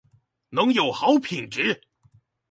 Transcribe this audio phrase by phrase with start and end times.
[0.49, 1.83] 能有好品質